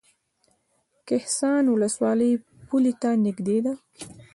کهسان 1.07 1.63
ولسوالۍ 1.73 2.31
پولې 2.67 2.93
ته 3.01 3.09
نږدې 3.25 3.57
ده؟ 3.65 3.73